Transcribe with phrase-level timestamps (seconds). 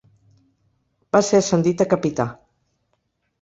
[1.17, 2.27] Va ser ascendit a capità.